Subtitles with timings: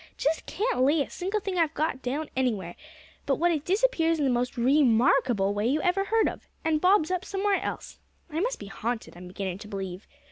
[0.17, 2.75] Just can't lay a single thing I've got down anywhere,
[3.27, 7.11] but what it disappears in the most remarkable way you ever heard of, and bobs
[7.11, 7.99] up somewhere else!
[8.27, 10.07] I must be haunted, I'm beginnin' to believe.